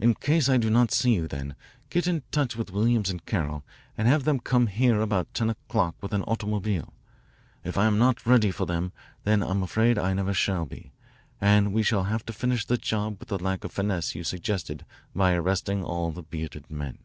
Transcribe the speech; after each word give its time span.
"In 0.00 0.14
case 0.14 0.48
I 0.48 0.56
do 0.56 0.70
not 0.70 0.90
see 0.90 1.14
you 1.14 1.28
then, 1.28 1.54
get 1.88 2.08
in 2.08 2.24
touch 2.32 2.56
with 2.56 2.72
Williams 2.72 3.10
and 3.10 3.24
Carroll 3.24 3.62
and 3.96 4.08
have 4.08 4.24
them 4.24 4.40
come 4.40 4.66
here 4.66 5.00
about 5.00 5.32
ten 5.34 5.50
o'clock 5.50 5.94
with 6.00 6.12
an 6.12 6.24
automobile. 6.24 6.92
If 7.62 7.78
I 7.78 7.86
am 7.86 7.96
not 7.96 8.26
ready 8.26 8.50
for 8.50 8.66
them 8.66 8.90
then 9.22 9.40
I'm 9.40 9.62
afraid 9.62 10.00
I 10.00 10.14
never 10.14 10.34
shall 10.34 10.64
be, 10.66 10.90
and 11.40 11.72
we 11.72 11.84
shall 11.84 12.02
have 12.02 12.26
to 12.26 12.32
finish 12.32 12.64
the 12.66 12.76
job 12.76 13.20
with 13.20 13.28
the 13.28 13.38
lack 13.38 13.62
of 13.62 13.70
finesse 13.70 14.16
you 14.16 14.24
suggested 14.24 14.84
by 15.14 15.32
arresting 15.34 15.84
all 15.84 16.10
the 16.10 16.24
bearded 16.24 16.68
men." 16.68 16.98